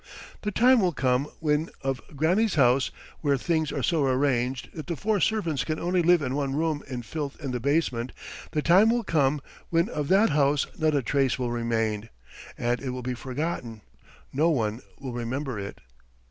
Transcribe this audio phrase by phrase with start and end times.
[0.41, 4.95] The time will come when of Granny's house, where things are so arranged that the
[4.95, 8.11] four servants can only live in one room in filth in the basement
[8.49, 12.09] the time will come when of that house not a trace will remain,
[12.57, 13.81] and it will be forgotten,
[14.33, 15.79] no one will remember it.